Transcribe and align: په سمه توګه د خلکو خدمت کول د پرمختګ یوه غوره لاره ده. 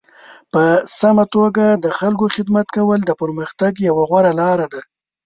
په 0.53 0.63
سمه 0.99 1.25
توګه 1.35 1.65
د 1.83 1.85
خلکو 1.99 2.25
خدمت 2.35 2.67
کول 2.77 2.99
د 3.05 3.11
پرمختګ 3.21 3.73
یوه 3.89 4.03
غوره 4.09 4.31
لاره 4.41 4.67
ده. 4.73 4.81